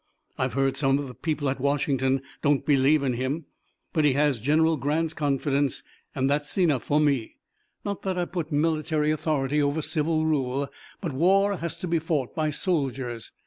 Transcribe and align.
"I've 0.35 0.53
heard 0.53 0.77
some 0.77 0.97
of 0.97 1.07
the 1.07 1.13
people 1.13 1.47
at 1.47 1.59
Washington 1.59 2.23
don't 2.41 2.65
believe 2.65 3.03
in 3.03 3.13
him, 3.13 3.45
but 3.93 4.03
he 4.03 4.13
has 4.13 4.39
General 4.39 4.75
Grant's 4.75 5.13
confidence 5.13 5.83
and 6.15 6.27
that's 6.27 6.57
enough 6.57 6.81
for 6.81 6.99
me. 6.99 7.35
Not 7.85 8.01
that 8.01 8.17
I 8.17 8.25
put 8.25 8.51
military 8.51 9.11
authority 9.11 9.61
over 9.61 9.83
civil 9.83 10.25
rule, 10.25 10.67
but 11.01 11.11
war 11.13 11.57
has 11.57 11.77
to 11.81 11.87
be 11.87 11.99
fought 11.99 12.33
by 12.33 12.49
soldiers. 12.49 13.31